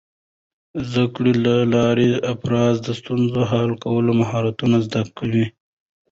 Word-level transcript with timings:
د 0.75 0.79
زده 0.89 1.05
کړې 1.15 1.33
له 1.45 1.55
لارې، 1.73 2.09
افراد 2.33 2.75
د 2.85 2.87
ستونزو 2.99 3.39
حل 3.51 3.71
کولو 3.83 4.11
مهارتونه 4.21 4.77
زده 4.85 5.01
کوي. 5.17 5.45